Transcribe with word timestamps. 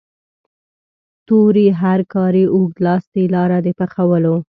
تورې 1.27 1.67
هرکارې 1.81 2.43
اوږد 2.53 2.77
لاستی 2.85 3.25
لاره 3.35 3.57
د 3.65 3.67
پخولو. 3.79 4.35